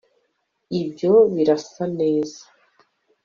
Ibyo 0.81 1.13
birasa 1.33 1.83
neza 1.99 2.43